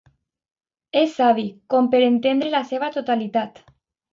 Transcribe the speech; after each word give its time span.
És 1.01 1.13
savi 1.17 1.45
com 1.75 1.91
per 1.93 2.01
entendre 2.07 2.53
la 2.57 2.63
seva 2.73 2.91
totalitat. 2.99 3.63